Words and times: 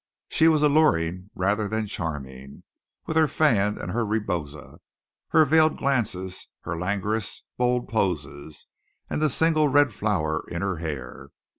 She 0.29 0.47
was 0.47 0.63
alluring 0.63 1.29
rather 1.35 1.67
than 1.67 1.85
charming, 1.85 2.63
with 3.05 3.15
her 3.17 3.27
fan 3.27 3.77
and 3.77 3.91
her 3.91 4.03
rebosa, 4.03 4.79
her 5.27 5.45
veiled 5.45 5.77
glances, 5.77 6.47
her 6.61 6.75
languorous, 6.75 7.43
bold 7.55 7.87
poses, 7.87 8.65
and 9.11 9.21
the 9.21 9.29
single 9.29 9.67
red 9.67 9.93
flower 9.93 10.43
in 10.49 10.63
her 10.63 10.77
hair. 10.77 11.29